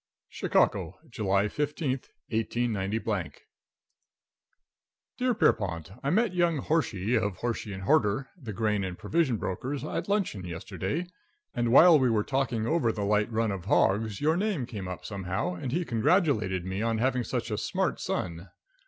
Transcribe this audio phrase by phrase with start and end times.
[0.13, 1.91] |++ XIV CHICAGO, July 15,
[2.29, 2.89] 189
[5.15, 9.83] Dear Pierrepont: I met young Horshey, of Horshey & Horter, the grain and provision brokers,
[9.83, 11.05] at luncheon yesterday,
[11.53, 15.05] and while we were talking over the light run of hogs your name came up
[15.05, 18.49] somehow, and he congratulated me on having such a smart son.